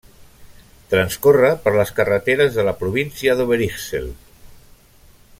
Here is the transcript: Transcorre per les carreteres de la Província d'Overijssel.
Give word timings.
Transcorre 0.93 1.51
per 1.65 1.73
les 1.75 1.91
carreteres 1.99 2.57
de 2.57 2.65
la 2.69 2.73
Província 2.79 3.35
d'Overijssel. 3.41 4.09